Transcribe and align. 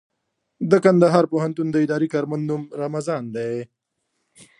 د 0.71 0.73
کندهار 0.85 1.25
پوهنتون 1.31 1.67
د 1.71 1.75
اداري 1.85 2.07
کارمند 2.13 2.43
نوم 2.49 2.63
رمضان 2.81 3.23
دئ. 3.35 3.55